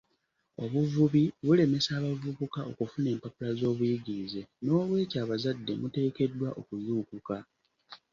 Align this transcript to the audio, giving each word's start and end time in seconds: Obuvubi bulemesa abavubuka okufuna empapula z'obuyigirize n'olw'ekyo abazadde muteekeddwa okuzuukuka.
Obuvubi 0.63 1.23
bulemesa 1.45 1.89
abavubuka 1.99 2.59
okufuna 2.71 3.07
empapula 3.13 3.51
z'obuyigirize 3.59 4.41
n'olw'ekyo 4.63 5.17
abazadde 5.23 5.71
muteekeddwa 5.81 6.49
okuzuukuka. 6.59 7.37